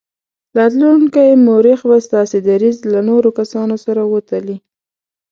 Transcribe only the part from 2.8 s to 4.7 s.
له نورو کسانو سره وتلي.